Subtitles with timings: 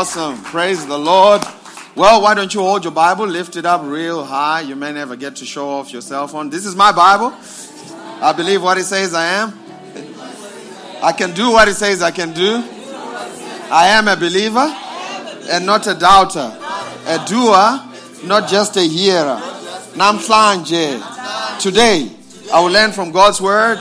[0.00, 0.42] Awesome.
[0.44, 1.42] Praise the Lord.
[1.94, 4.62] Well, why don't you hold your Bible, lift it up real high?
[4.62, 6.48] You may never get to show off your cell phone.
[6.48, 7.34] This is my Bible.
[8.22, 9.52] I believe what it says I am.
[11.02, 12.64] I can do what it says I can do.
[13.70, 14.74] I am a believer
[15.50, 16.50] and not a doubter.
[17.06, 17.86] A doer,
[18.24, 19.38] not just a hearer.
[19.92, 21.60] Namhlanje.
[21.60, 22.10] Today,
[22.50, 23.80] I will learn from God's word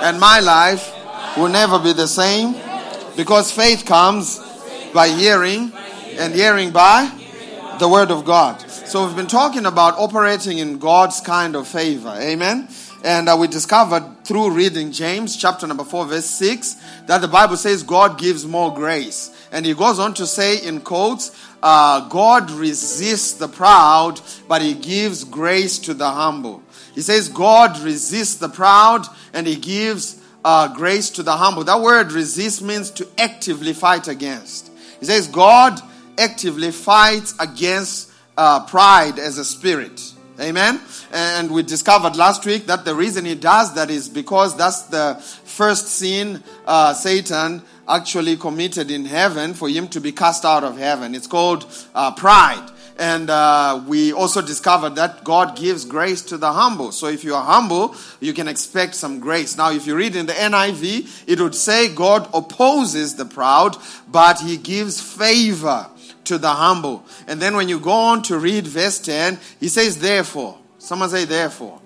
[0.00, 0.94] and my life
[1.36, 2.54] will never be the same
[3.16, 4.43] because faith comes
[4.94, 5.72] by hearing
[6.18, 7.10] and hearing by
[7.80, 8.60] the word of God.
[8.70, 12.14] So we've been talking about operating in God's kind of favor.
[12.16, 12.68] Amen.
[13.02, 17.56] And uh, we discovered through reading James chapter number 4 verse 6 that the Bible
[17.56, 19.32] says God gives more grace.
[19.50, 24.74] And he goes on to say in quotes, uh, God resists the proud, but he
[24.74, 26.62] gives grace to the humble.
[26.94, 31.64] He says God resists the proud and he gives uh, grace to the humble.
[31.64, 34.70] That word resist means to actively fight against.
[35.04, 35.78] He says God
[36.16, 40.00] actively fights against uh, pride as a spirit.
[40.40, 40.80] Amen.
[41.12, 45.16] And we discovered last week that the reason he does that is because that's the
[45.44, 50.78] first sin uh, Satan actually committed in heaven for him to be cast out of
[50.78, 51.14] heaven.
[51.14, 52.66] It's called uh, pride.
[52.96, 56.92] And uh, we also discovered that God gives grace to the humble.
[56.92, 59.56] So if you are humble, you can expect some grace.
[59.56, 63.76] Now, if you read in the NIV, it would say God opposes the proud,
[64.08, 65.88] but he gives favor
[66.24, 67.04] to the humble.
[67.26, 70.58] And then when you go on to read verse 10, he says, therefore.
[70.78, 71.80] Someone say, therefore.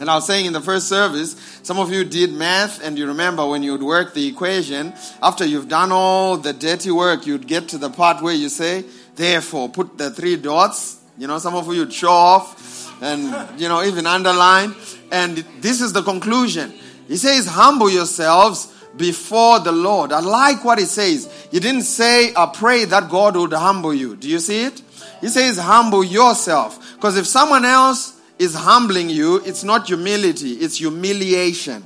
[0.00, 3.06] And I was saying in the first service, some of you did math and you
[3.06, 4.92] remember when you would work the equation,
[5.22, 8.84] after you've done all the dirty work, you'd get to the part where you say,
[9.16, 11.00] therefore, put the three dots.
[11.16, 14.74] You know, some of you would show off and, you know, even underline.
[15.12, 16.72] And this is the conclusion.
[17.06, 20.12] He says, humble yourselves before the Lord.
[20.12, 21.30] I like what he says.
[21.50, 24.16] He didn't say, I pray that God would humble you.
[24.16, 24.82] Do you see it?
[25.20, 26.94] He says, humble yourself.
[26.94, 31.84] Because if someone else is humbling you, it's not humility, it's humiliation.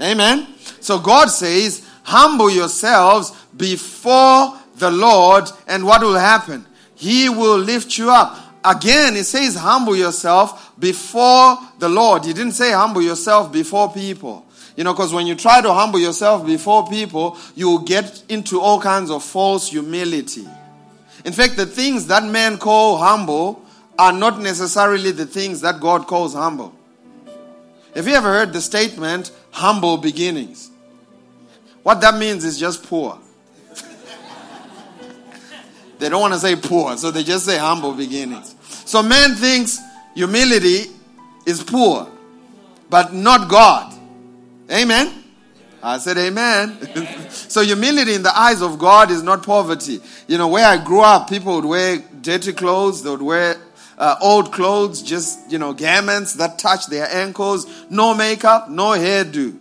[0.00, 0.48] Amen.
[0.80, 6.66] So God says, humble yourselves before the Lord, and what will happen?
[6.94, 8.38] He will lift you up.
[8.64, 12.24] Again, it says, humble yourself before the Lord.
[12.24, 14.46] He didn't say, humble yourself before people.
[14.76, 18.60] You know, because when you try to humble yourself before people, you will get into
[18.60, 20.48] all kinds of false humility.
[21.24, 23.62] In fact, the things that men call humble
[23.98, 26.74] are not necessarily the things that God calls humble.
[27.94, 30.70] Have you ever heard the statement, humble beginnings?
[31.84, 33.18] What that means is just poor.
[36.04, 38.54] They don't want to say poor, so they just say humble beginnings.
[38.84, 39.80] So man thinks
[40.14, 40.90] humility
[41.46, 42.06] is poor,
[42.90, 43.98] but not God.
[44.70, 45.24] Amen?
[45.82, 46.76] I said amen.
[47.30, 50.00] so humility in the eyes of God is not poverty.
[50.28, 53.56] You know, where I grew up, people would wear dirty clothes, they would wear
[53.96, 59.56] uh, old clothes, just, you know, garments that touch their ankles, no makeup, no hairdo.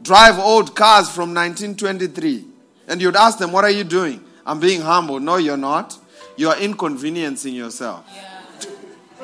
[0.00, 2.46] Drive old cars from 1923.
[2.88, 4.23] And you'd ask them, What are you doing?
[4.46, 5.20] I'm being humble.
[5.20, 5.98] No, you're not.
[6.36, 8.04] You are inconveniencing yourself.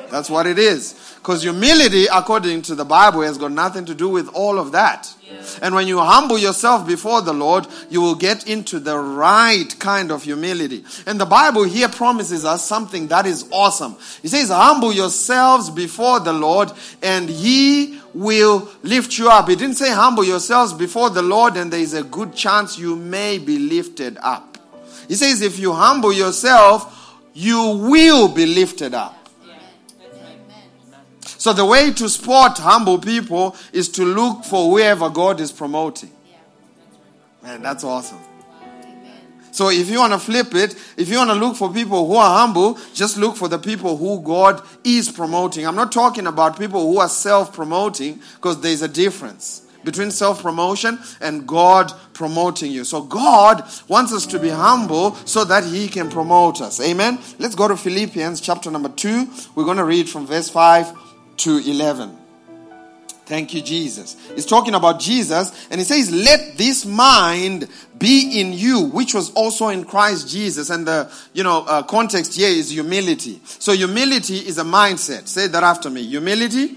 [0.09, 1.15] That's what it is.
[1.15, 5.13] Because humility, according to the Bible, has got nothing to do with all of that.
[5.61, 10.11] And when you humble yourself before the Lord, you will get into the right kind
[10.11, 10.83] of humility.
[11.05, 13.95] And the Bible here promises us something that is awesome.
[14.21, 16.71] He says, Humble yourselves before the Lord,
[17.01, 19.47] and He will lift you up.
[19.47, 22.95] He didn't say, Humble yourselves before the Lord, and there is a good chance you
[22.95, 24.50] may be lifted up.
[25.11, 29.27] He says, If you humble yourself, you will be lifted up.
[31.25, 36.11] So the way to spot humble people is to look for whoever God is promoting.
[37.43, 38.19] Man, that's awesome.
[39.51, 42.15] So if you want to flip it, if you want to look for people who
[42.15, 45.67] are humble, just look for the people who God is promoting.
[45.67, 51.47] I'm not talking about people who are self-promoting because there's a difference between self-promotion and
[51.47, 52.83] God promoting you.
[52.83, 56.79] So God wants us to be humble so that he can promote us.
[56.79, 57.19] Amen.
[57.39, 59.27] Let's go to Philippians chapter number 2.
[59.55, 62.17] We're going to read from verse 5 to 11.
[63.31, 64.17] Thank you, Jesus.
[64.35, 69.31] He's talking about Jesus, and he says, Let this mind be in you, which was
[69.31, 70.69] also in Christ Jesus.
[70.69, 73.39] And the you know uh, context here is humility.
[73.45, 75.29] So humility is a mindset.
[75.29, 76.03] Say that after me.
[76.03, 76.75] Humility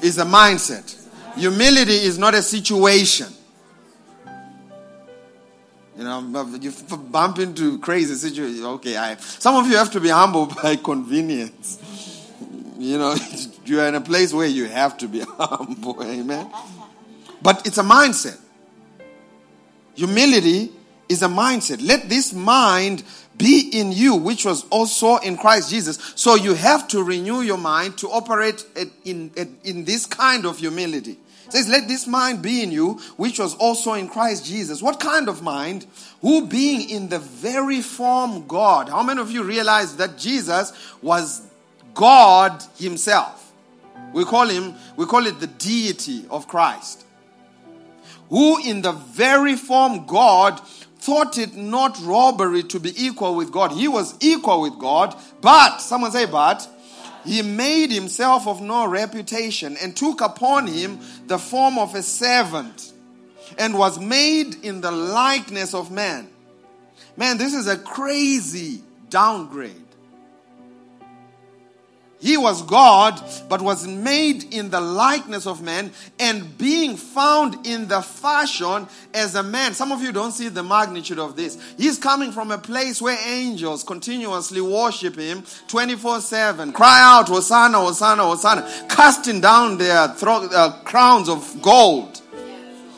[0.00, 1.03] is a mindset.
[1.36, 3.28] Humility is not a situation.
[5.96, 6.72] You know, you
[7.10, 8.62] bump into crazy situations.
[8.62, 11.78] Okay, I, some of you have to be humble by convenience.
[12.78, 13.16] You know,
[13.64, 16.02] you're in a place where you have to be humble.
[16.02, 16.50] Amen.
[17.42, 18.38] But it's a mindset.
[19.94, 20.72] Humility
[21.08, 21.86] is a mindset.
[21.86, 23.04] Let this mind
[23.36, 25.98] be in you, which was also in Christ Jesus.
[26.16, 28.64] So you have to renew your mind to operate
[29.04, 31.18] in, in, in this kind of humility.
[31.46, 34.82] It says, Let this mind be in you, which was also in Christ Jesus.
[34.82, 35.86] What kind of mind?
[36.20, 38.88] Who being in the very form God.
[38.88, 41.42] How many of you realize that Jesus was
[41.94, 43.44] God Himself?
[44.12, 47.04] We call him, we call it the deity of Christ.
[48.30, 50.60] Who in the very form God
[51.04, 53.72] thought it not robbery to be equal with God.
[53.72, 56.66] He was equal with God, but, someone say, but,
[57.24, 62.92] he made himself of no reputation and took upon him the form of a servant
[63.58, 66.28] and was made in the likeness of man.
[67.16, 69.83] Man, this is a crazy downgrade.
[72.24, 77.86] He was God, but was made in the likeness of man and being found in
[77.86, 79.74] the fashion as a man.
[79.74, 81.58] Some of you don't see the magnitude of this.
[81.76, 86.72] He's coming from a place where angels continuously worship him 24 7.
[86.72, 92.22] Cry out, Hosanna, Hosanna, Hosanna, casting down their thro- uh, crowns of gold.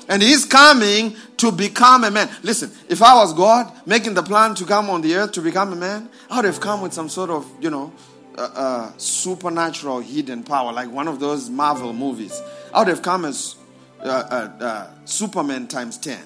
[0.08, 2.30] And he's coming to become a man.
[2.44, 5.72] Listen, if I was God making the plan to come on the earth to become
[5.72, 7.92] a man, I would have come with some sort of, you know,
[8.38, 12.40] uh, supernatural hidden power, like one of those Marvel movies.
[12.72, 13.56] I would have come as
[14.00, 16.18] uh, uh, uh Superman times 10.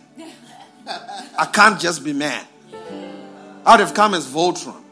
[1.38, 2.44] I can't just be man.
[3.64, 4.82] I would have come as Voltron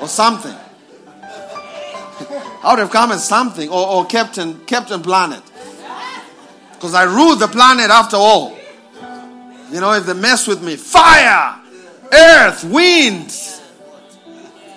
[0.00, 0.54] or something.
[2.62, 5.42] I would have come as something or, or Captain Captain Planet.
[6.72, 8.56] Because I rule the planet after all.
[9.70, 11.60] You know, if they mess with me, fire,
[12.12, 13.30] earth, wind,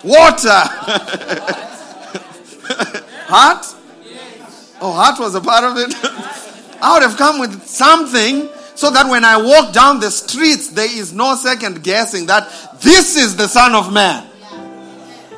[0.04, 0.50] Water.
[3.28, 3.66] heart?
[4.82, 5.94] Oh, heart was a part of it.
[6.82, 10.90] I would have come with something so that when I walk down the streets, there
[10.90, 12.50] is no second guessing that
[12.82, 14.26] this is the Son of Man.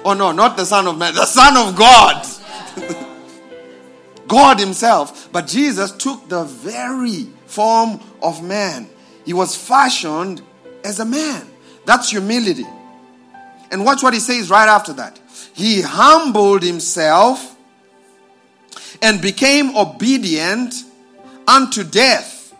[0.05, 2.27] Oh, no, not the Son of Man, the Son of God.
[4.27, 5.29] God Himself.
[5.31, 8.89] But Jesus took the very form of man.
[9.25, 10.41] He was fashioned
[10.83, 11.47] as a man.
[11.85, 12.65] That's humility.
[13.71, 15.19] And watch what he says right after that.
[15.53, 17.55] He humbled himself
[19.01, 20.73] and became obedient
[21.47, 22.53] unto death,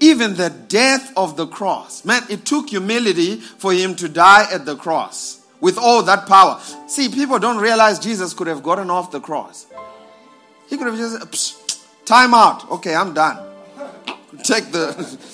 [0.00, 2.04] even the death of the cross.
[2.04, 6.60] Man, it took humility for him to die at the cross with all that power.
[6.88, 9.66] See, people don't realize Jesus could have gotten off the cross.
[10.68, 12.70] He could have just, time out.
[12.70, 13.38] Okay, I'm done.
[14.42, 15.18] Take the.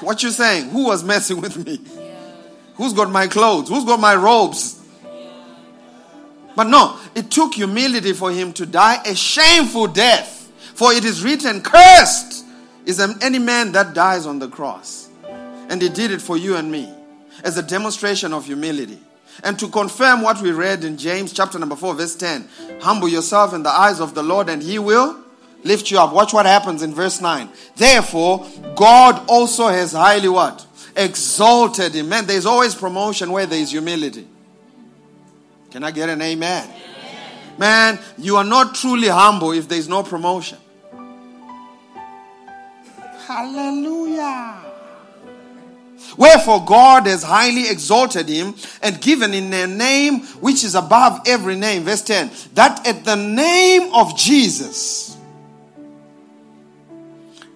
[0.00, 0.70] What you saying?
[0.70, 1.78] Who was messing with me?
[2.82, 3.68] Who's got my clothes?
[3.68, 4.84] Who's got my robes?
[6.56, 10.50] But no, it took humility for him to die a shameful death.
[10.74, 12.44] For it is written, Cursed
[12.84, 15.08] is any man that dies on the cross.
[15.68, 16.92] And he did it for you and me
[17.44, 18.98] as a demonstration of humility.
[19.44, 22.48] And to confirm what we read in James chapter number 4, verse 10
[22.80, 25.22] humble yourself in the eyes of the Lord, and he will
[25.62, 26.12] lift you up.
[26.12, 27.48] Watch what happens in verse 9.
[27.76, 30.66] Therefore, God also has highly what?
[30.96, 32.08] Exalted him.
[32.08, 34.26] Man, there's always promotion where there is humility.
[35.70, 36.64] Can I get an amen?
[36.64, 37.58] amen?
[37.58, 40.58] Man, you are not truly humble if there is no promotion.
[43.26, 44.62] Hallelujah.
[46.16, 51.56] Wherefore God has highly exalted him and given him a name which is above every
[51.56, 51.84] name.
[51.84, 55.16] Verse 10 that at the name of Jesus,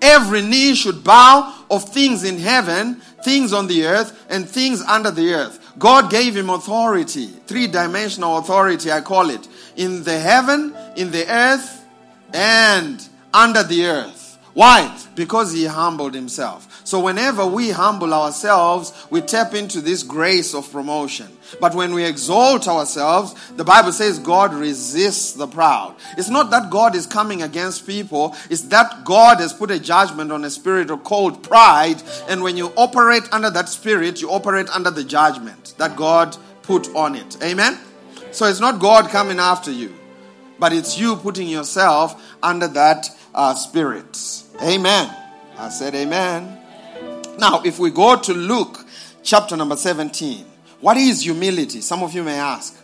[0.01, 5.11] every knee should bow of things in heaven things on the earth and things under
[5.11, 5.59] the earth.
[5.81, 11.27] God gave him authority, three dimensional authority, I call it, in the heaven, in the
[11.29, 11.85] earth,
[12.33, 14.39] and under the earth.
[14.55, 14.97] Why?
[15.17, 16.66] Because he humbled himself.
[16.87, 21.27] So whenever we humble ourselves, we tap into this grace of promotion.
[21.61, 25.97] But when we exalt ourselves, the Bible says God resists the proud.
[26.17, 30.31] It's not that God is coming against people, it's that God has put a judgment
[30.31, 32.01] on a spirit called pride.
[32.29, 36.89] And when you operate under that spirit, you operate under the judgment that God put
[36.95, 37.37] on it.
[37.43, 37.79] Amen?
[38.31, 39.93] So it's not God coming after you.
[40.59, 44.17] but it's you putting yourself under that uh, spirit.
[44.63, 45.15] Amen.
[45.59, 46.59] I said amen.
[47.39, 48.79] Now, if we go to Luke
[49.23, 50.45] chapter number 17,
[50.81, 51.83] what is humility?
[51.83, 52.75] Some of you may ask.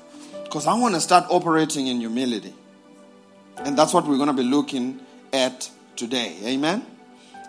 [0.44, 2.52] Because I want to start operating in humility.
[3.58, 5.00] And that's what we're going to be looking
[5.32, 6.36] at today.
[6.44, 6.84] Amen.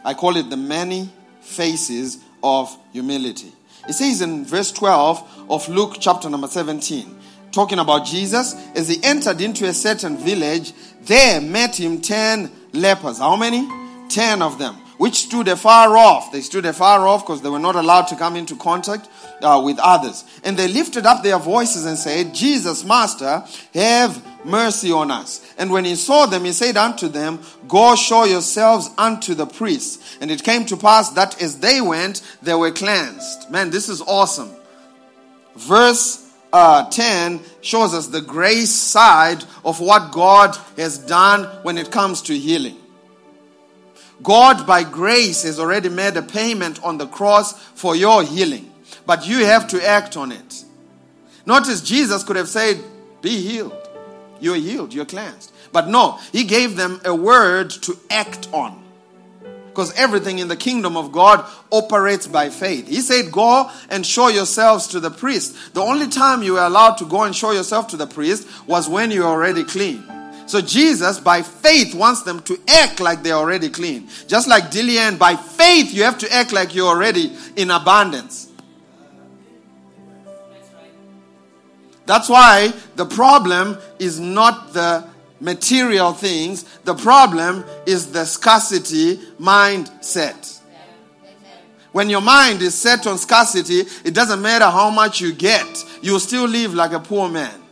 [0.06, 1.10] I call it the many
[1.42, 3.52] faces of humility.
[3.90, 7.20] It says in verse 12 of Luke chapter number 17,
[7.52, 13.18] talking about Jesus, as he entered into a certain village, there met him 10 lepers.
[13.18, 13.68] How many?
[14.08, 16.32] 10 of them which stood afar off.
[16.32, 19.10] They stood afar off because they were not allowed to come into contact
[19.42, 20.24] uh, with others.
[20.46, 23.44] And they lifted up their voices and said, Jesus, Master,
[23.74, 25.46] have mercy on us.
[25.58, 30.18] And when he saw them, he said unto them, Go show yourselves unto the priests.
[30.22, 33.52] And it came to pass that as they went, they were cleansed.
[33.52, 34.52] Man, this is awesome.
[35.58, 41.92] Verse uh, 10 shows us the grace side of what God has done when it
[41.92, 42.78] comes to healing.
[44.22, 48.72] God, by grace, has already made a payment on the cross for your healing.
[49.06, 50.64] But you have to act on it.
[51.46, 52.82] Notice Jesus could have said,
[53.22, 53.76] Be healed.
[54.40, 54.94] You're healed.
[54.94, 55.52] You're cleansed.
[55.72, 58.82] But no, he gave them a word to act on.
[59.68, 62.88] Because everything in the kingdom of God operates by faith.
[62.88, 65.74] He said, Go and show yourselves to the priest.
[65.74, 68.88] The only time you were allowed to go and show yourself to the priest was
[68.88, 70.04] when you were already clean.
[70.54, 74.08] So Jesus, by faith, wants them to act like they're already clean.
[74.28, 78.52] Just like Dillian, by faith, you have to act like you're already in abundance.
[82.06, 85.08] That's why the problem is not the
[85.40, 90.62] material things, the problem is the scarcity mindset.
[91.94, 96.20] When your mind is set on scarcity, it doesn't matter how much you get, you'll
[96.20, 97.63] still live like a poor man.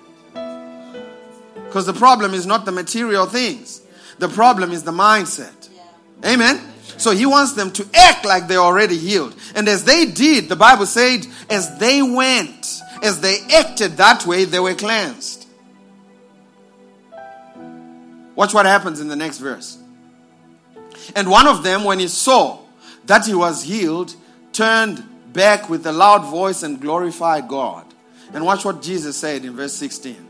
[1.71, 3.81] Because the problem is not the material things,
[4.19, 5.69] the problem is the mindset.
[6.25, 6.59] Amen.
[6.97, 9.33] So he wants them to act like they're already healed.
[9.55, 14.43] And as they did, the Bible said, as they went, as they acted that way,
[14.43, 15.47] they were cleansed.
[18.35, 19.77] Watch what happens in the next verse.
[21.15, 22.59] And one of them, when he saw
[23.05, 24.13] that he was healed,
[24.51, 25.01] turned
[25.31, 27.85] back with a loud voice and glorified God.
[28.33, 30.27] And watch what Jesus said in verse 16.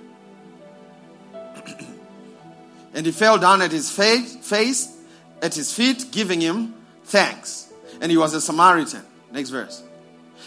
[2.93, 4.97] And he fell down at his face,
[5.41, 6.73] at his feet, giving him
[7.05, 7.71] thanks.
[8.01, 9.03] And he was a Samaritan.
[9.31, 9.83] Next verse.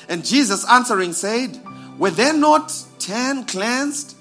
[0.09, 1.59] And Jesus answering said,
[1.99, 4.17] Were there not ten cleansed?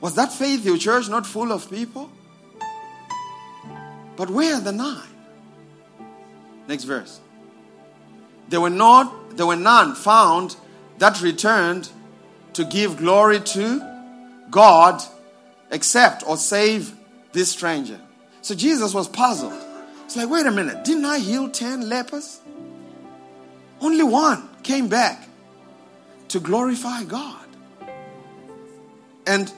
[0.00, 2.10] Was that faith your church not full of people?
[4.16, 5.08] But where are the nine?
[6.68, 7.20] Next verse.
[8.48, 10.56] There were not, there were none found
[10.98, 11.88] that returned
[12.54, 13.80] to give glory to
[14.50, 15.02] God
[15.70, 16.92] except or save
[17.32, 18.00] this stranger.
[18.42, 19.52] So Jesus was puzzled.
[20.04, 22.40] It's like, wait a minute, didn't I heal 10 lepers?
[23.80, 25.28] Only one came back
[26.28, 27.46] to glorify God.
[29.26, 29.52] And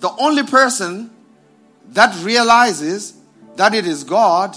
[0.00, 1.10] the only person
[1.90, 3.16] that realizes
[3.56, 4.56] that it is God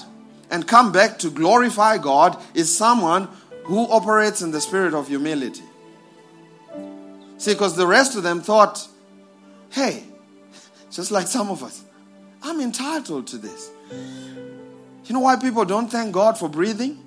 [0.49, 3.27] and come back to glorify God is someone
[3.65, 5.63] who operates in the spirit of humility.
[7.37, 8.87] See, because the rest of them thought,
[9.69, 10.03] hey,
[10.91, 11.83] just like some of us,
[12.41, 13.69] I'm entitled to this.
[15.05, 17.03] You know why people don't thank God for breathing?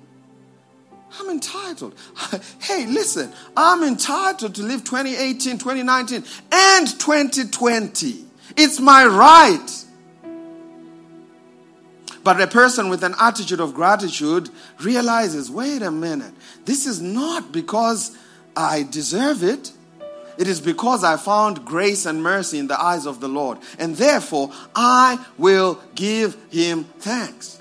[1.19, 1.95] I'm entitled.
[2.59, 8.25] Hey, listen, I'm entitled to live 2018, 2019, and 2020.
[8.55, 9.85] It's my right.
[12.23, 14.49] But a person with an attitude of gratitude
[14.79, 16.33] realizes wait a minute,
[16.65, 18.17] this is not because
[18.55, 19.71] I deserve it.
[20.37, 23.59] It is because I found grace and mercy in the eyes of the Lord.
[23.77, 27.59] And therefore, I will give him thanks.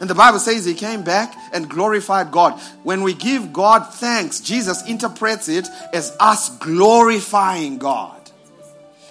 [0.00, 2.60] And the Bible says he came back and glorified God.
[2.82, 8.18] When we give God thanks, Jesus interprets it as us glorifying God.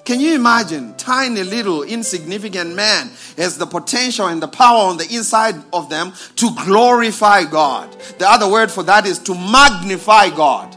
[0.04, 0.96] Can you imagine?
[0.98, 6.12] Tiny little insignificant man has the potential and the power on the inside of them
[6.36, 7.90] to glorify God.
[8.18, 10.76] The other word for that is to magnify God.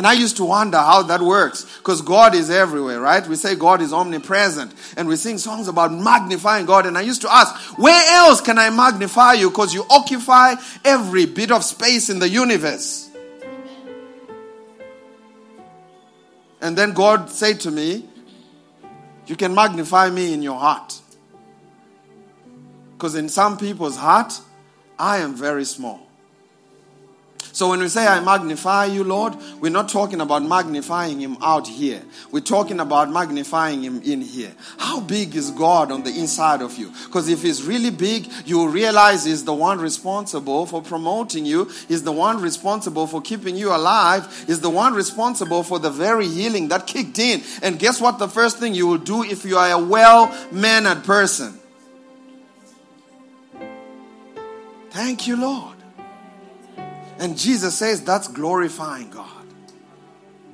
[0.00, 3.26] And I used to wonder how that works because God is everywhere, right?
[3.26, 6.86] We say God is omnipresent and we sing songs about magnifying God.
[6.86, 9.50] And I used to ask, where else can I magnify you?
[9.50, 10.54] Because you occupy
[10.86, 13.10] every bit of space in the universe.
[16.62, 18.08] And then God said to me,
[19.26, 20.98] You can magnify me in your heart.
[22.92, 24.32] Because in some people's heart,
[24.98, 26.09] I am very small.
[27.52, 31.66] So when we say, I magnify you, Lord, we're not talking about magnifying Him out
[31.66, 32.02] here.
[32.30, 34.52] We're talking about magnifying Him in here.
[34.78, 36.92] How big is God on the inside of you?
[37.06, 41.70] Because if He's really big, you will realize He's the one responsible for promoting you,
[41.88, 46.28] He's the one responsible for keeping you alive, He's the one responsible for the very
[46.28, 47.42] healing that kicked in.
[47.62, 48.18] And guess what?
[48.18, 51.58] The first thing you will do if you are a well mannered person?
[54.90, 55.79] Thank you, Lord.
[57.20, 59.28] And Jesus says that's glorifying God.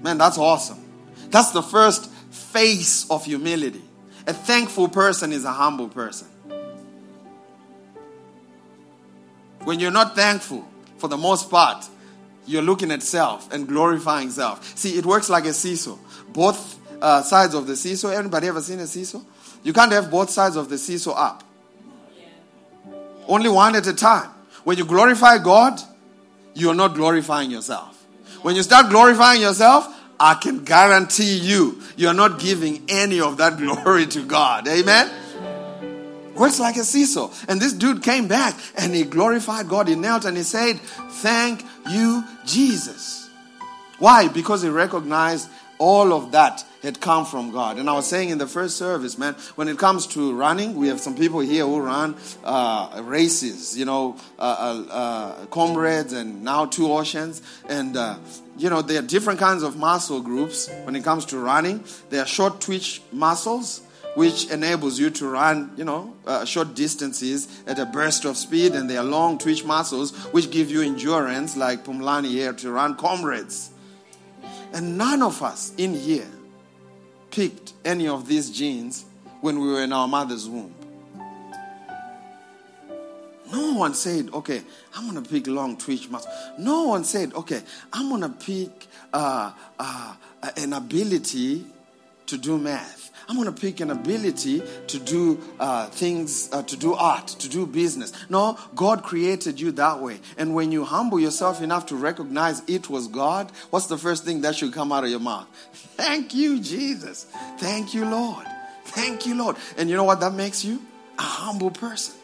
[0.02, 0.84] Man, that's awesome.
[1.30, 3.82] That's the first face of humility.
[4.26, 6.26] A thankful person is a humble person.
[9.62, 10.66] When you're not thankful,
[10.98, 11.86] for the most part,
[12.46, 14.76] you're looking at self and glorifying self.
[14.76, 15.96] See, it works like a seesaw.
[16.28, 18.10] Both uh, sides of the seesaw.
[18.10, 19.20] Anybody ever seen a seesaw?
[19.62, 21.44] You can't have both sides of the seesaw up.
[23.28, 24.30] Only one at a time.
[24.64, 25.80] When you glorify God,
[26.56, 28.02] you're not glorifying yourself.
[28.42, 29.86] When you start glorifying yourself,
[30.18, 34.66] I can guarantee you, you're not giving any of that glory to God.
[34.66, 35.10] Amen?
[36.34, 37.30] Works like a seesaw.
[37.48, 39.88] And this dude came back and he glorified God.
[39.88, 43.28] He knelt and he said, Thank you, Jesus.
[43.98, 44.28] Why?
[44.28, 45.48] Because he recognized
[45.78, 47.78] all of that had come from God.
[47.78, 50.88] And I was saying in the first service, man, when it comes to running, we
[50.88, 56.42] have some people here who run uh, races, you know, uh, uh, uh comrades and
[56.44, 57.42] now two oceans.
[57.68, 58.16] And, uh,
[58.56, 61.84] you know, there are different kinds of muscle groups when it comes to running.
[62.10, 63.82] There are short twitch muscles.
[64.14, 68.72] Which enables you to run, you know, uh, short distances at a burst of speed,
[68.72, 72.94] and there are long twitch muscles which give you endurance, like Pumlani here to run
[72.94, 73.68] comrades.
[74.76, 76.28] And none of us in here
[77.30, 79.06] picked any of these genes
[79.40, 80.74] when we were in our mother's womb.
[83.50, 84.60] No one said, okay,
[84.94, 86.30] I'm going to pick long twitch muscle.
[86.58, 90.14] No one said, okay, I'm going to pick uh, uh,
[90.58, 91.64] an ability
[92.26, 93.06] to do math.
[93.28, 97.48] I'm going to pick an ability to do uh, things, uh, to do art, to
[97.48, 98.12] do business.
[98.30, 100.20] No, God created you that way.
[100.38, 104.42] And when you humble yourself enough to recognize it was God, what's the first thing
[104.42, 105.48] that should come out of your mouth?
[105.72, 107.26] Thank you, Jesus.
[107.58, 108.46] Thank you, Lord.
[108.84, 109.56] Thank you, Lord.
[109.76, 110.80] And you know what that makes you?
[111.18, 112.14] A humble person.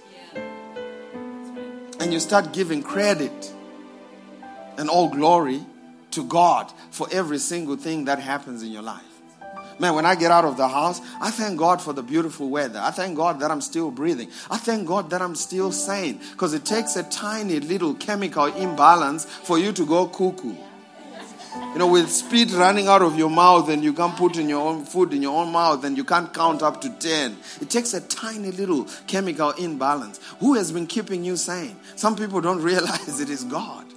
[1.99, 3.53] And you start giving credit
[4.79, 5.65] and all glory
[6.13, 9.12] to God for every single thing that happens in your life.
[9.79, 12.79] Man, when I get out of the house, I thank God for the beautiful weather.
[12.79, 14.31] I thank God that I'm still breathing.
[14.51, 19.25] I thank God that I'm still sane because it takes a tiny little chemical imbalance
[19.25, 20.55] for you to go cuckoo.
[21.73, 24.67] You know, with speed running out of your mouth and you can't put in your
[24.67, 27.37] own food in your own mouth and you can't count up to 10.
[27.61, 30.19] It takes a tiny little chemical imbalance.
[30.41, 31.77] Who has been keeping you sane?
[31.97, 33.92] Some people don't realize it is God.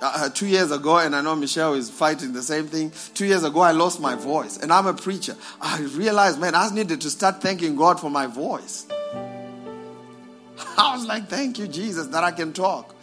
[0.00, 2.92] Uh, uh, two years ago, and I know Michelle is fighting the same thing.
[3.14, 5.34] Two years ago, I lost my voice, and I'm a preacher.
[5.60, 8.86] I realized, man, I needed to start thanking God for my voice.
[10.78, 12.94] I was like, thank you, Jesus, that I can talk.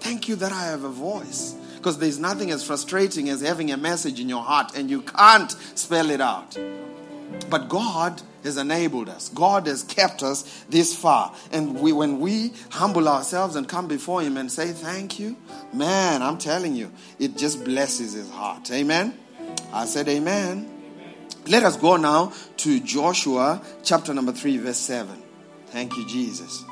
[0.00, 1.56] Thank you that I have a voice.
[1.76, 5.50] Because there's nothing as frustrating as having a message in your heart and you can't
[5.74, 6.58] spell it out.
[7.48, 9.28] But God has enabled us.
[9.30, 11.34] God has kept us this far.
[11.50, 15.36] And we, when we humble ourselves and come before Him and say thank you,
[15.72, 18.70] man, I'm telling you, it just blesses His heart.
[18.70, 19.18] Amen.
[19.72, 20.70] I said amen.
[21.46, 25.22] Let us go now to Joshua chapter number 3, verse 7.
[25.66, 26.64] Thank you, Jesus.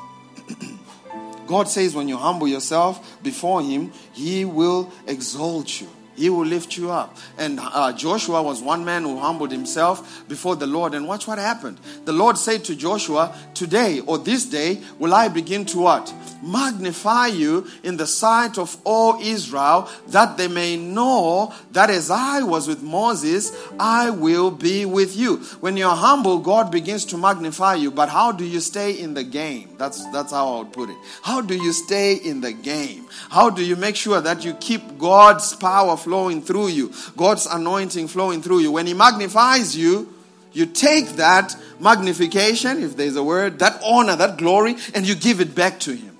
[1.47, 5.89] God says, when you humble yourself before Him, He will exalt you.
[6.15, 7.17] He will lift you up.
[7.37, 10.93] And uh, Joshua was one man who humbled himself before the Lord.
[10.93, 11.79] And watch what happened.
[12.05, 16.13] The Lord said to Joshua, Today or this day will I begin to what?
[16.41, 22.43] Magnify you in the sight of all Israel, that they may know that as I
[22.43, 25.37] was with Moses, I will be with you.
[25.61, 27.91] When you're humble, God begins to magnify you.
[27.91, 29.75] But how do you stay in the game?
[29.77, 30.97] That's, that's how I would put it.
[31.21, 33.07] How do you stay in the game?
[33.29, 38.07] How do you make sure that you keep God's power flowing through you, God's anointing
[38.07, 38.71] flowing through you.
[38.71, 40.13] When He magnifies you,
[40.51, 45.41] you take that magnification, if there's a word, that honor, that glory, and you give
[45.41, 46.17] it back to Him.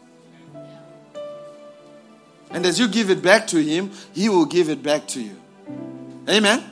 [2.50, 5.40] And as you give it back to Him, He will give it back to you.
[6.30, 6.64] Amen.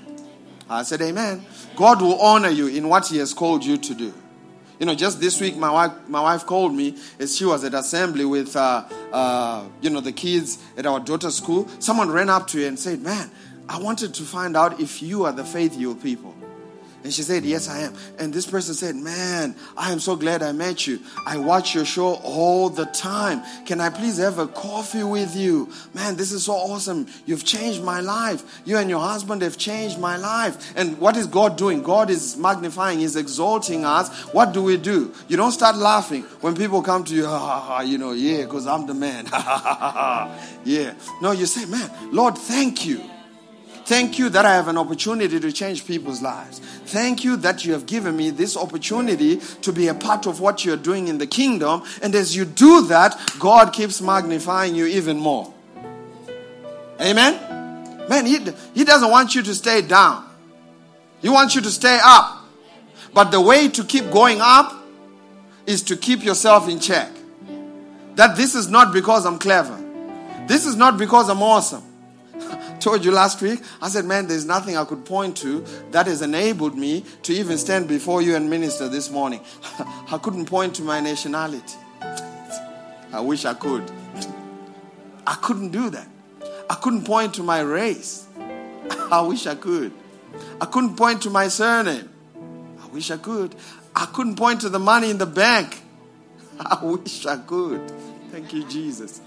[0.70, 1.46] I said, Amen.
[1.76, 4.14] God will honor you in what He has called you to do.
[4.82, 7.76] You know, just this week, my wife, my wife called me as she was at
[7.76, 11.70] assembly with, uh, uh, you know, the kids at our daughter's school.
[11.78, 13.30] Someone ran up to her and said, "Man,
[13.70, 16.34] I wanted to find out if you are the faith people."
[17.04, 17.94] And she said, Yes, I am.
[18.20, 21.00] And this person said, Man, I am so glad I met you.
[21.26, 23.42] I watch your show all the time.
[23.66, 25.70] Can I please have a coffee with you?
[25.94, 27.08] Man, this is so awesome.
[27.26, 28.62] You've changed my life.
[28.66, 30.74] You and your husband have changed my life.
[30.76, 31.82] And what is God doing?
[31.82, 34.10] God is magnifying, He's exalting us.
[34.34, 35.14] What do we do?
[35.28, 38.44] You don't start laughing when people come to you, ha ha ha, you know, yeah,
[38.44, 39.28] because I'm the man.
[40.64, 40.94] Yeah.
[41.22, 43.02] No, you say, Man, Lord, thank you.
[43.86, 46.62] Thank you that I have an opportunity to change people's lives.
[46.92, 50.66] Thank you that you have given me this opportunity to be a part of what
[50.66, 51.84] you're doing in the kingdom.
[52.02, 55.54] And as you do that, God keeps magnifying you even more.
[57.00, 58.08] Amen?
[58.10, 58.40] Man, he,
[58.74, 60.28] he doesn't want you to stay down,
[61.22, 62.40] He wants you to stay up.
[63.14, 64.76] But the way to keep going up
[65.66, 67.10] is to keep yourself in check.
[68.16, 69.80] That this is not because I'm clever,
[70.46, 71.91] this is not because I'm awesome
[72.82, 76.22] told you last week, I said, man, there's nothing I could point to that has
[76.22, 79.42] enabled me to even stand before you and minister this morning.
[80.12, 81.78] I couldn't point to my nationality.
[83.14, 83.90] I wish I could.
[85.26, 86.08] I couldn't do that.
[86.70, 88.28] I couldn't point to my race.
[89.12, 89.94] I wish I could.
[90.60, 92.10] I couldn't point to my surname.
[92.82, 93.56] I wish I could.
[93.96, 95.82] I couldn't point to the money in the bank.
[96.60, 97.92] I wish I could.
[98.32, 99.22] Thank you, Jesus.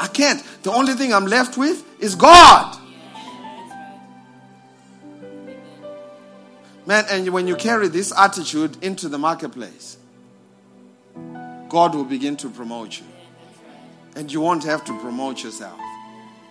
[0.00, 0.42] I can't.
[0.62, 2.78] The only thing I'm left with is God.
[6.86, 9.98] Man, and when you carry this attitude into the marketplace,
[11.68, 13.04] God will begin to promote you.
[14.16, 15.78] And you won't have to promote yourself.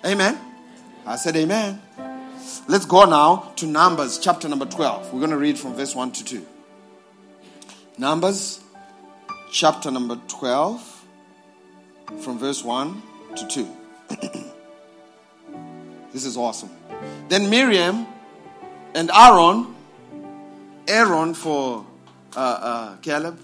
[0.05, 0.37] Amen.
[1.05, 1.81] I said, Amen.
[2.67, 5.11] Let's go now to Numbers chapter number 12.
[5.11, 6.45] We're going to read from verse 1 to 2.
[7.97, 8.61] Numbers
[9.51, 11.05] chapter number 12,
[12.21, 13.01] from verse 1
[13.35, 13.67] to 2.
[16.13, 16.69] this is awesome.
[17.27, 18.07] Then Miriam
[18.95, 19.75] and Aaron,
[20.87, 21.85] Aaron for
[22.35, 23.39] uh, uh, Caleb,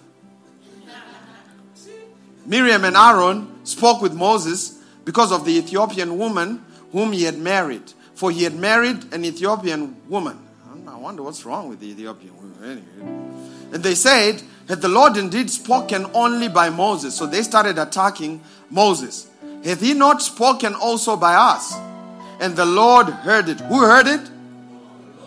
[2.45, 7.93] Miriam and Aaron spoke with Moses because of the Ethiopian woman whom he had married.
[8.13, 10.39] For he had married an Ethiopian woman.
[10.87, 12.55] I wonder what's wrong with the Ethiopian woman.
[12.63, 13.25] Anyway.
[13.73, 17.15] And they said, Had the Lord indeed spoken only by Moses?
[17.15, 19.27] So they started attacking Moses.
[19.65, 21.75] Hath he not spoken also by us?
[22.39, 23.59] And the Lord heard it.
[23.61, 24.21] Who heard it?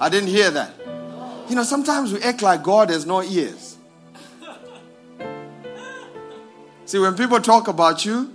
[0.00, 0.70] I didn't hear that.
[1.48, 3.76] You know, sometimes we act like God has no ears.
[6.84, 8.32] See, when people talk about you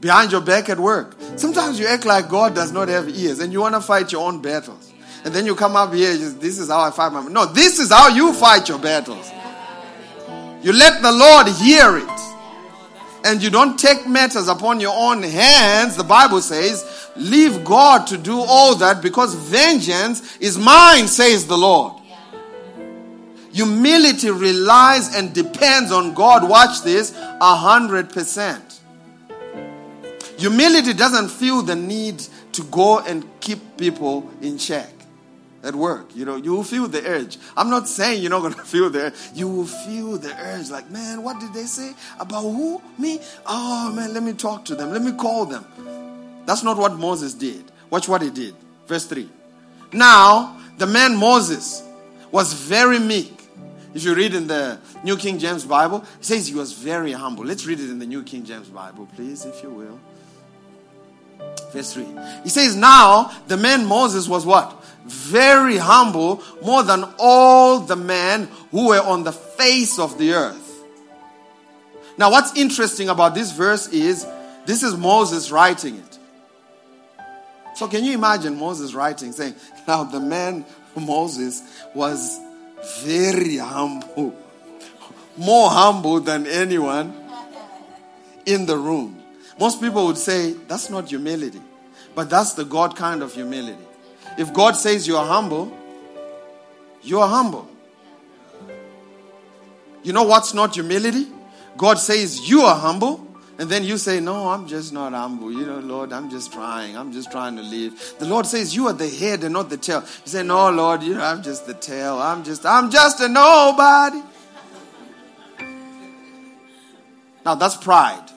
[0.00, 3.52] behind your back at work, sometimes you act like God does not have ears and
[3.52, 4.92] you want to fight your own battles.
[5.24, 7.90] And then you come up here, this is how I fight my No, this is
[7.90, 9.30] how you fight your battles.
[10.62, 12.11] You let the Lord hear it
[13.24, 18.18] and you don't take matters upon your own hands, the Bible says, leave God to
[18.18, 22.00] do all that because vengeance is mine, says the Lord.
[23.52, 28.80] Humility relies and depends on God, watch this, a hundred percent.
[30.38, 34.88] Humility doesn't feel the need to go and keep people in check
[35.62, 36.14] at work.
[36.14, 37.38] You know, you will feel the urge.
[37.56, 39.14] I'm not saying you're not going to feel the urge.
[39.34, 41.94] You will feel the urge like, man, what did they say?
[42.18, 42.82] About who?
[42.98, 43.20] Me?
[43.46, 44.92] Oh, man, let me talk to them.
[44.92, 45.64] Let me call them.
[46.46, 47.64] That's not what Moses did.
[47.90, 48.54] Watch what he did.
[48.86, 49.28] Verse 3.
[49.92, 51.82] Now, the man Moses
[52.30, 53.38] was very meek.
[53.94, 57.44] If you read in the New King James Bible, it says he was very humble.
[57.44, 60.00] Let's read it in the New King James Bible, please, if you will.
[61.72, 62.06] Verse 3.
[62.42, 64.81] He says, Now the man Moses was what?
[65.04, 70.84] Very humble, more than all the men who were on the face of the earth.
[72.18, 74.26] Now, what's interesting about this verse is
[74.66, 76.18] this is Moses writing it.
[77.74, 79.54] So, can you imagine Moses writing, saying,
[79.88, 81.62] Now the man Moses
[81.94, 82.38] was
[83.02, 84.36] very humble,
[85.36, 87.14] more humble than anyone
[88.44, 89.22] in the room.
[89.58, 91.60] Most people would say, That's not humility,
[92.14, 93.86] but that's the God kind of humility.
[94.38, 95.76] If God says you are humble,
[97.02, 97.68] you are humble.
[100.02, 101.26] You know what's not humility?
[101.76, 103.26] God says you are humble,
[103.58, 105.52] and then you say, No, I'm just not humble.
[105.52, 106.96] You know, Lord, I'm just trying.
[106.96, 108.14] I'm just trying to live.
[108.18, 110.00] The Lord says you are the head and not the tail.
[110.00, 112.18] You say, No, Lord, you know, I'm just the tail.
[112.18, 114.22] I'm just, I'm just a nobody.
[117.44, 118.28] Now that's pride.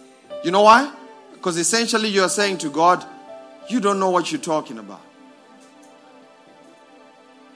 [0.44, 0.94] You know why?
[1.34, 3.06] Because essentially you are saying to God,
[3.70, 5.02] You don't know what you're talking about.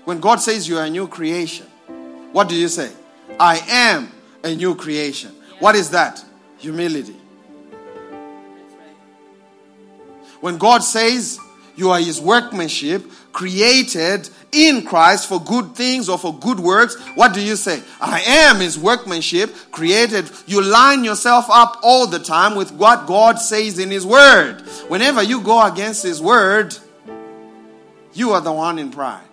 [0.09, 1.67] When God says you are a new creation,
[2.31, 2.91] what do you say?
[3.39, 4.11] I am
[4.43, 5.31] a new creation.
[5.59, 6.25] What is that?
[6.57, 7.15] Humility.
[10.41, 11.37] When God says
[11.75, 17.35] you are his workmanship, created in Christ for good things or for good works, what
[17.35, 17.79] do you say?
[18.01, 20.27] I am his workmanship created.
[20.47, 24.61] You line yourself up all the time with what God says in his word.
[24.87, 26.75] Whenever you go against his word,
[28.15, 29.28] you are the one in pride.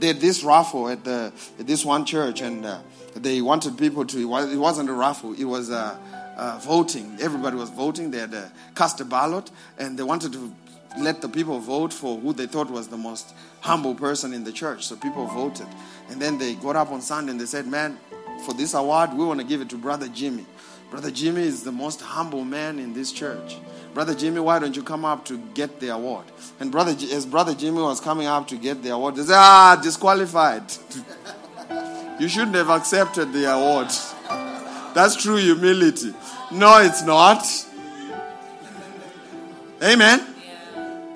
[0.00, 2.80] They had this raffle at, the, at this one church, and uh,
[3.14, 4.18] they wanted people to.
[4.18, 5.96] It wasn't a raffle; it was uh,
[6.36, 7.18] uh, voting.
[7.20, 8.10] Everybody was voting.
[8.10, 10.52] They had uh, cast a ballot, and they wanted to
[10.98, 14.52] let the people vote for who they thought was the most humble person in the
[14.52, 14.86] church.
[14.86, 15.66] So people voted.
[16.08, 17.98] And then they got up on Sunday and they said, Man,
[18.44, 20.46] for this award, we want to give it to Brother Jimmy.
[20.90, 23.56] Brother Jimmy is the most humble man in this church.
[23.94, 26.24] Brother Jimmy, why don't you come up to get the award?
[26.58, 29.80] And brother, as Brother Jimmy was coming up to get the award, they said, Ah,
[29.80, 30.64] disqualified.
[32.20, 33.88] you shouldn't have accepted the award.
[34.94, 36.12] That's true humility.
[36.50, 37.44] No, it's not.
[39.82, 40.26] Amen.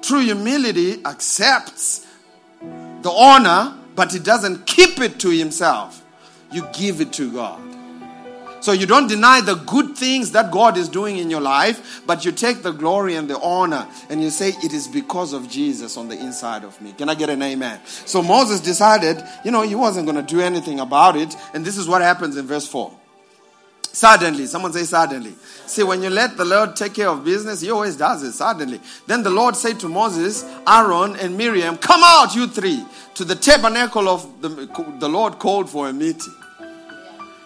[0.01, 2.07] True humility accepts
[3.03, 6.03] the honor, but he doesn't keep it to himself.
[6.53, 7.61] You give it to God.
[8.65, 12.25] So you don't deny the good things that God is doing in your life, but
[12.25, 15.99] you take the glory and the honor and you say, It is because of Jesus
[15.99, 16.95] on the inside of me.
[16.95, 17.79] Can I get an amen?
[17.85, 21.37] So Moses decided, you know, he wasn't going to do anything about it.
[21.53, 22.91] And this is what happens in verse 4.
[23.93, 25.35] Suddenly, someone say suddenly.
[25.67, 28.81] See, when you let the Lord take care of business, He always does it suddenly.
[29.07, 32.83] Then the Lord said to Moses, Aaron, and Miriam, Come out, you three,
[33.17, 34.49] to the tabernacle of the,
[35.01, 36.33] the Lord called for a meeting.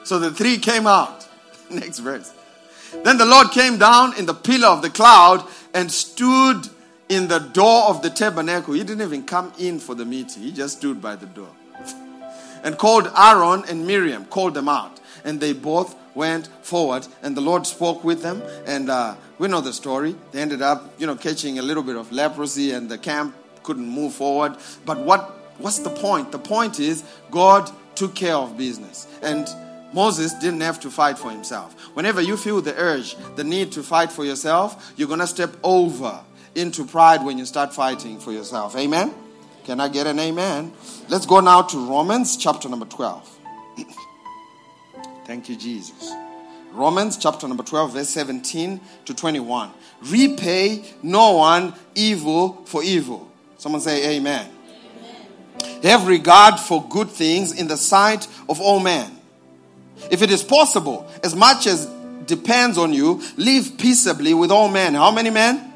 [0.09, 1.29] So the three came out.
[1.71, 2.33] Next verse.
[3.05, 6.66] Then the Lord came down in the pillar of the cloud and stood
[7.11, 8.73] in the door of the tabernacle.
[8.73, 11.51] He didn't even come in for the meeting, he just stood by the door.
[12.64, 14.99] And called Aaron and Miriam, called them out.
[15.25, 18.42] And they both went forward, and the Lord spoke with them.
[18.64, 20.16] And uh, we know the story.
[20.33, 23.87] They ended up, you know, catching a little bit of leprosy, and the camp couldn't
[23.87, 24.57] move forward.
[24.87, 25.21] But what
[25.59, 26.33] what's the point?
[26.33, 29.47] The point is God took care of business, and
[29.92, 31.74] Moses didn't have to fight for himself.
[31.94, 36.20] Whenever you feel the urge, the need to fight for yourself, you're gonna step over
[36.55, 38.77] into pride when you start fighting for yourself.
[38.77, 39.14] Amen.
[39.64, 40.72] Can I get an amen?
[41.09, 43.38] Let's go now to Romans chapter number 12.
[45.27, 46.11] Thank you, Jesus.
[46.72, 49.70] Romans chapter number 12, verse 17 to 21.
[50.07, 53.31] Repay no one evil for evil.
[53.59, 54.51] Someone say, Amen.
[55.61, 55.83] amen.
[55.83, 59.17] Have regard for good things in the sight of all men.
[60.11, 61.87] If it is possible, as much as
[62.27, 64.95] depends on you, live peaceably with all men.
[64.95, 65.73] How many men?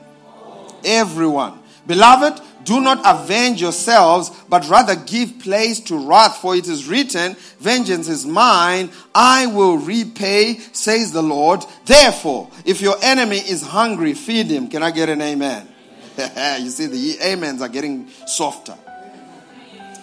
[0.84, 1.58] Everyone.
[1.86, 7.34] Beloved, do not avenge yourselves, but rather give place to wrath, for it is written,
[7.58, 11.64] Vengeance is mine, I will repay, says the Lord.
[11.84, 14.68] Therefore, if your enemy is hungry, feed him.
[14.68, 15.68] Can I get an amen?
[16.60, 18.76] you see, the amens are getting softer.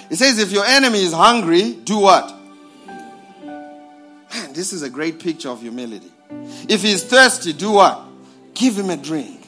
[0.10, 2.36] It says, If your enemy is hungry, do what?
[4.34, 6.12] Man, this is a great picture of humility.
[6.68, 8.02] If he is thirsty, do what?
[8.54, 9.48] Give him a drink.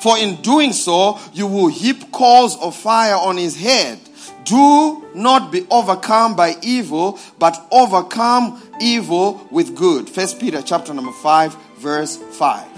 [0.00, 3.98] For in doing so, you will heap coals of fire on his head.
[4.44, 10.08] Do not be overcome by evil, but overcome evil with good.
[10.08, 12.68] First Peter chapter number 5, verse 5.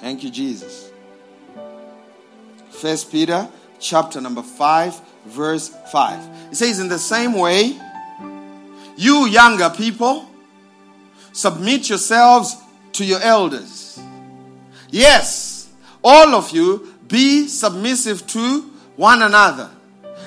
[0.00, 0.90] Thank you, Jesus.
[2.70, 6.52] First Peter chapter number 5, verse 5.
[6.52, 7.78] It says, In the same way,
[9.00, 10.30] you younger people,
[11.32, 12.54] submit yourselves
[12.92, 13.98] to your elders.
[14.90, 15.70] Yes,
[16.04, 18.60] all of you be submissive to
[18.96, 19.70] one another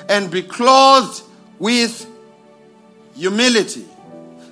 [0.08, 1.22] and be clothed
[1.60, 2.04] with
[3.14, 3.86] humility.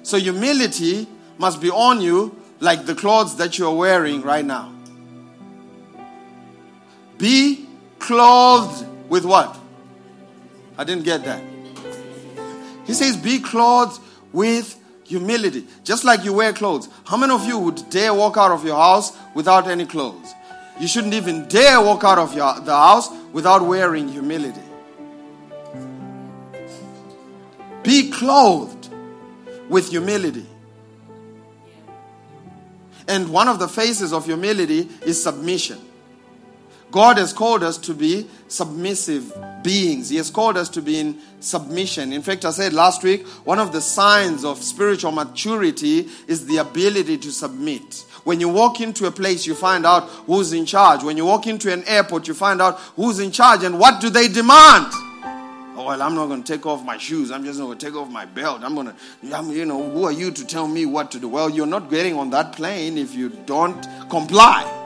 [0.05, 4.73] So, humility must be on you like the clothes that you're wearing right now.
[7.19, 7.67] Be
[7.99, 9.59] clothed with what?
[10.79, 11.43] I didn't get that.
[12.87, 14.01] He says, Be clothed
[14.33, 15.67] with humility.
[15.85, 16.89] Just like you wear clothes.
[17.05, 20.35] How many of you would dare walk out of your house without any clothes?
[20.81, 24.61] You shouldn't even dare walk out of your, the house without wearing humility.
[27.83, 28.89] Be clothed
[29.69, 30.47] with humility.
[33.09, 35.79] And one of the faces of humility is submission.
[36.93, 40.11] God has called us to be submissive beings.
[40.11, 42.13] He has called us to be in submission.
[42.13, 46.59] In fact, I said last week, one of the signs of spiritual maturity is the
[46.59, 48.05] ability to submit.
[48.25, 51.03] When you walk into a place, you find out who's in charge.
[51.03, 54.11] When you walk into an airport, you find out who's in charge and what do
[54.11, 54.89] they demand.
[55.75, 57.31] Oh, well, I'm not going to take off my shoes.
[57.31, 58.61] I'm just going to take off my belt.
[58.63, 58.95] I'm going to,
[59.35, 61.29] I'm, you know, who are you to tell me what to do?
[61.31, 64.82] Well, you're not getting on that plane if you don't comply.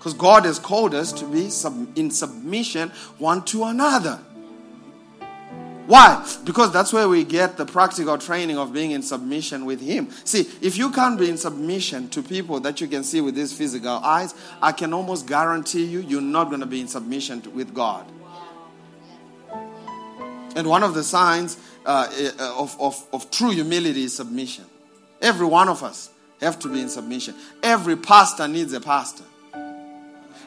[0.00, 1.50] Because God has called us to be
[1.94, 4.18] in submission one to another.
[5.86, 6.26] Why?
[6.42, 10.08] Because that's where we get the practical training of being in submission with Him.
[10.24, 13.52] See, if you can't be in submission to people that you can see with these
[13.52, 17.50] physical eyes, I can almost guarantee you, you're not going to be in submission to,
[17.50, 18.06] with God.
[20.56, 22.08] And one of the signs uh,
[22.56, 24.64] of, of, of true humility is submission.
[25.20, 26.08] Every one of us
[26.40, 27.34] have to be in submission.
[27.62, 29.24] Every pastor needs a pastor.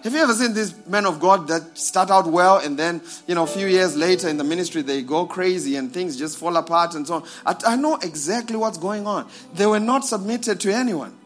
[0.04, 3.36] Have you ever seen these men of God that start out well and then, you
[3.36, 6.58] know, a few years later in the ministry they go crazy and things just fall
[6.58, 7.24] apart and so on?
[7.46, 9.30] I, I know exactly what's going on.
[9.54, 11.18] They were not submitted to anyone.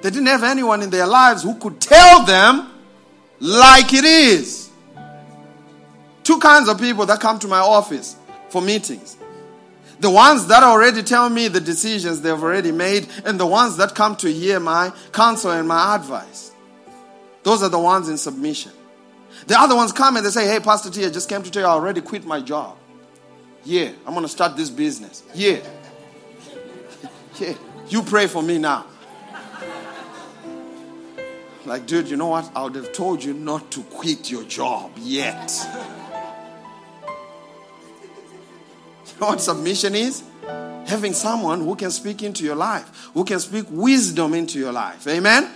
[0.00, 2.70] They didn't have anyone in their lives who could tell them
[3.38, 4.70] like it is.
[6.22, 8.16] Two kinds of people that come to my office
[8.48, 9.18] for meetings.
[10.00, 13.94] The ones that already tell me the decisions they've already made, and the ones that
[13.94, 16.52] come to hear my counsel and my advice.
[17.46, 18.72] Those are the ones in submission.
[19.46, 21.62] The other ones come and they say, Hey, Pastor T, I just came to tell
[21.62, 22.76] you I already quit my job.
[23.64, 25.22] Yeah, I'm going to start this business.
[25.32, 25.60] Yeah.
[27.38, 27.54] yeah.
[27.88, 28.86] You pray for me now.
[31.64, 32.50] Like, dude, you know what?
[32.52, 35.52] I would have told you not to quit your job yet.
[39.14, 40.22] You know what submission is?
[40.88, 45.06] Having someone who can speak into your life, who can speak wisdom into your life.
[45.08, 45.48] Amen?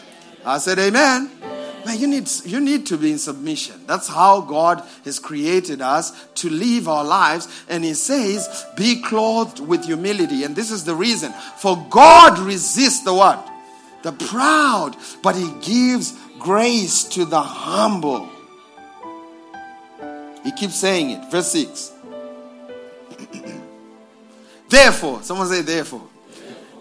[0.47, 1.31] I said, Amen.
[1.85, 3.81] Man, you need, you need to be in submission.
[3.87, 7.49] That's how God has created us to live our lives.
[7.69, 10.45] And He says, be clothed with humility.
[10.45, 11.33] And this is the reason.
[11.59, 13.47] For God resists the what?
[14.03, 18.29] The proud, but He gives grace to the humble.
[20.45, 21.31] He keeps saying it.
[21.31, 21.93] Verse 6.
[24.69, 26.03] therefore, someone say, therefore.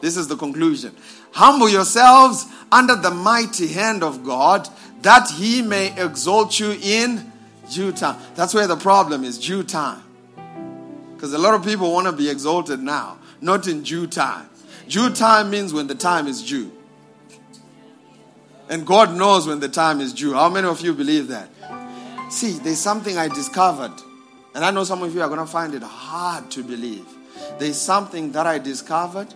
[0.01, 0.95] This is the conclusion.
[1.31, 4.67] Humble yourselves under the mighty hand of God
[5.01, 7.31] that he may exalt you in
[7.71, 8.19] due time.
[8.35, 10.03] That's where the problem is due time.
[11.15, 14.49] Because a lot of people want to be exalted now, not in due time.
[14.87, 16.71] Due time means when the time is due.
[18.69, 20.33] And God knows when the time is due.
[20.33, 21.49] How many of you believe that?
[22.29, 23.93] See, there's something I discovered.
[24.55, 27.05] And I know some of you are going to find it hard to believe.
[27.57, 29.33] There's something that I discovered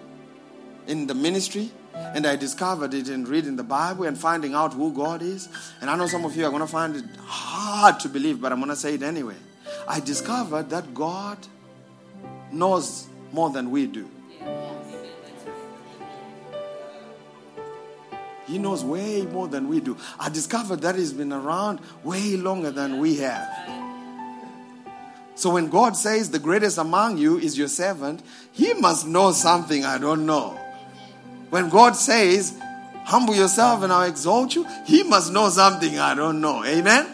[0.87, 4.93] in the ministry and I discovered it in reading the Bible and finding out who
[4.93, 5.49] God is.
[5.81, 8.51] And I know some of you are going to find it hard to believe, but
[8.51, 9.35] I'm going to say it anyway.
[9.87, 11.37] I discovered that God
[12.51, 14.09] knows more than we do.
[18.45, 19.97] He knows way more than we do.
[20.19, 23.49] I discovered that He's been around way longer than we have.
[25.35, 29.83] So when God says the greatest among you is your servant, He must know something
[29.85, 30.59] I don't know.
[31.53, 32.59] When God says,
[33.03, 36.65] humble yourself and I'll exalt you, He must know something I don't know.
[36.65, 37.05] Amen?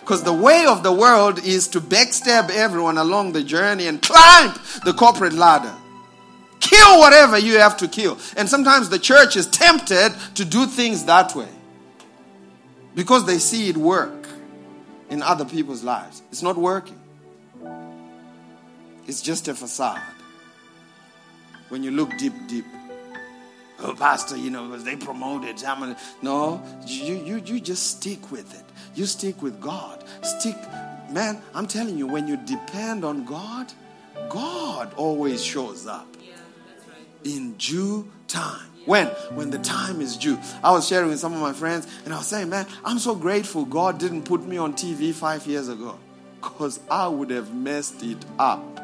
[0.00, 4.54] Because the way of the world is to backstab everyone along the journey and climb
[4.86, 5.74] the corporate ladder.
[6.58, 8.16] Kill whatever you have to kill.
[8.34, 11.50] And sometimes the church is tempted to do things that way
[12.94, 14.26] because they see it work
[15.10, 16.22] in other people's lives.
[16.30, 16.98] It's not working,
[19.06, 20.00] it's just a facade.
[21.68, 22.64] When you look deep, deep
[23.82, 25.62] oh, pastor, you know, because they promoted.
[26.22, 28.64] No, you, you, you just stick with it.
[28.94, 30.04] You stick with God.
[30.22, 30.56] Stick,
[31.10, 33.72] man, I'm telling you, when you depend on God,
[34.28, 36.34] God always shows up Yeah,
[36.88, 37.34] right.
[37.34, 38.68] in due time.
[38.84, 39.06] When?
[39.34, 40.38] When the time is due.
[40.62, 43.14] I was sharing with some of my friends and I was saying, man, I'm so
[43.14, 45.98] grateful God didn't put me on TV five years ago
[46.40, 48.80] because I would have messed it up.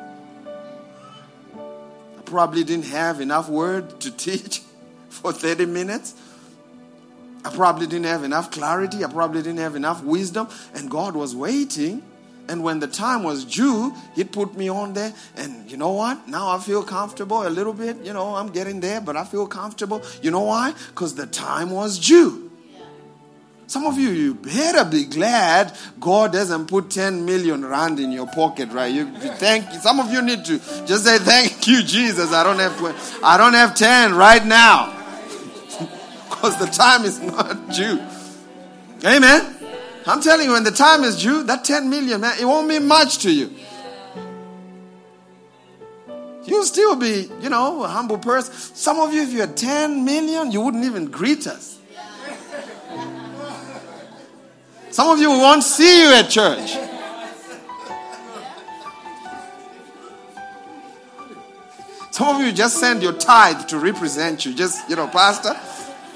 [1.56, 4.62] I probably didn't have enough word to teach
[5.08, 6.14] for 30 minutes.
[7.44, 9.04] I probably didn't have enough clarity.
[9.04, 10.48] I probably didn't have enough wisdom.
[10.74, 12.02] And God was waiting.
[12.48, 15.12] And when the time was due, He'd put me on there.
[15.36, 16.26] And you know what?
[16.28, 17.98] Now I feel comfortable a little bit.
[18.04, 20.02] You know, I'm getting there, but I feel comfortable.
[20.22, 20.74] You know why?
[20.88, 22.50] Because the time was due.
[23.66, 28.26] Some of you, you better be glad God doesn't put 10 million rand in your
[28.26, 28.90] pocket, right?
[28.90, 32.32] You, thank you thank some of you need to just say thank you, Jesus.
[32.32, 34.97] I don't have 20, I don't have 10 right now.
[36.40, 38.00] Because the time is not due.
[39.04, 39.56] Amen.
[40.06, 42.86] I'm telling you, when the time is due, that 10 million, man, it won't mean
[42.86, 43.52] much to you.
[46.44, 48.54] You'll still be, you know, a humble person.
[48.54, 51.80] Some of you, if you had 10 million, you wouldn't even greet us.
[54.90, 56.76] Some of you won't see you at church.
[62.12, 64.54] Some of you just send your tithe to represent you.
[64.54, 65.56] Just, you know, Pastor.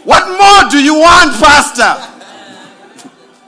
[0.05, 1.97] What more do you want, Pastor?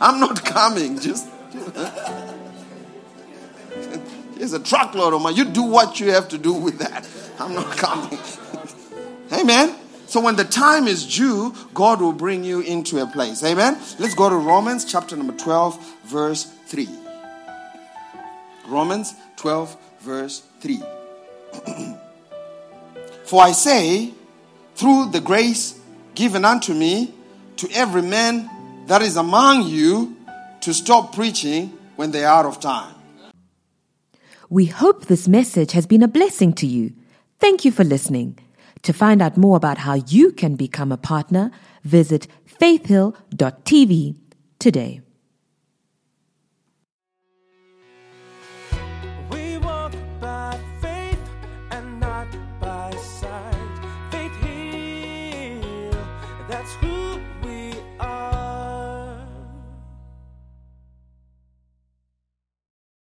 [0.01, 1.01] I'm not coming.
[1.01, 1.29] Just
[4.37, 5.37] here's a truckload of money.
[5.37, 7.09] You do what you have to do with that.
[7.39, 8.19] I'm not coming.
[9.41, 9.75] Amen.
[10.07, 13.43] So when the time is due, God will bring you into a place.
[13.43, 13.79] Amen.
[13.99, 16.89] Let's go to Romans chapter number 12, verse 3.
[18.69, 20.83] Romans 12, verse 3.
[23.25, 24.13] For I say,
[24.77, 25.81] through the grace
[26.15, 27.13] given unto me,
[27.57, 28.51] to every man
[28.87, 30.17] that is among you,
[30.61, 32.95] to stop preaching when they are out of time.
[34.51, 36.93] We hope this message has been a blessing to you.
[37.39, 38.39] Thank you for listening.
[38.83, 41.51] To find out more about how you can become a partner,
[41.83, 44.17] visit faithhill.tv
[44.59, 45.04] today.